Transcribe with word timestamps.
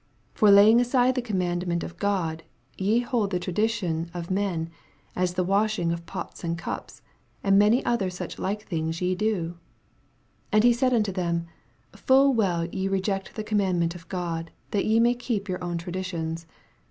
8 0.33 0.37
For 0.39 0.49
laying 0.49 0.81
aside 0.81 1.13
the 1.13 1.21
command 1.21 1.67
ment 1.67 1.83
of 1.83 1.95
God, 1.97 2.41
ye 2.75 3.01
hold 3.01 3.29
the 3.29 3.37
tradition 3.39 4.09
of 4.15 4.31
men, 4.31 4.71
as 5.15 5.35
the 5.35 5.43
washing 5.43 5.91
of 5.91 6.07
pots 6.07 6.43
and 6.43 6.57
cups: 6.57 7.03
and 7.43 7.59
many 7.59 7.85
other 7.85 8.09
such 8.09 8.39
like 8.39 8.63
things 8.63 8.99
ye 8.99 9.13
do, 9.13 9.49
9 10.51 10.51
And 10.53 10.63
he 10.63 10.73
said 10.73 10.91
unto 10.95 11.11
thorn, 11.11 11.45
1 11.91 12.01
ull 12.09 12.33
well 12.33 12.65
ye 12.65 12.87
reject 12.87 13.35
the 13.35 13.43
commandment 13.43 13.93
of 13.93 14.09
God, 14.09 14.49
that 14.71 14.85
ye 14.85 14.99
may 14.99 15.13
keep 15.13 15.47
your 15.47 15.63
own 15.63 15.77
traditions. 15.77 16.47